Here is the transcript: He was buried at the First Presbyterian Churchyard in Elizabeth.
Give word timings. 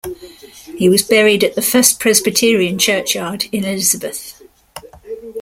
He 0.79 0.89
was 0.89 1.03
buried 1.03 1.43
at 1.43 1.53
the 1.53 1.61
First 1.61 1.99
Presbyterian 1.99 2.79
Churchyard 2.79 3.45
in 3.51 3.63
Elizabeth. 3.63 4.41